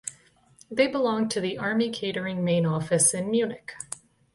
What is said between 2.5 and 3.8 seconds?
Office in Munich.